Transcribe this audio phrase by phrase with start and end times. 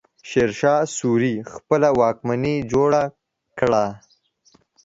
[0.29, 3.03] شېرشاه سوري خپله واکمني جوړه
[3.59, 3.85] کړه.